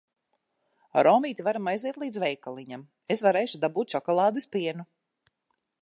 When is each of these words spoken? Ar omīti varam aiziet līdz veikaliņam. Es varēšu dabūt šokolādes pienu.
Ar 1.01 1.09
omīti 1.09 1.45
varam 1.47 1.69
aiziet 1.73 1.99
līdz 2.05 2.21
veikaliņam. 2.23 2.87
Es 3.17 3.23
varēšu 3.27 3.63
dabūt 3.67 3.97
šokolādes 3.97 4.51
pienu. 4.57 4.89